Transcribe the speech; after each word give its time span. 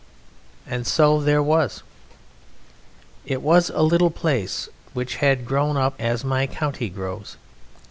And 0.65 0.87
so 0.87 1.21
there 1.21 1.43
was. 1.43 1.83
It 3.23 3.43
was 3.43 3.69
a 3.69 3.83
little 3.83 4.09
place 4.09 4.67
which 4.93 5.17
had 5.17 5.45
grown 5.45 5.77
up 5.77 5.93
as 5.99 6.25
my 6.25 6.47
county 6.47 6.89
grows. 6.89 7.37